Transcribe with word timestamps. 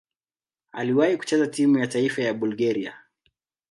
Aliwahi 0.71 1.17
kucheza 1.17 1.47
timu 1.47 1.77
ya 1.77 1.87
taifa 1.87 2.21
ya 2.21 2.33
Bulgaria. 2.33 2.93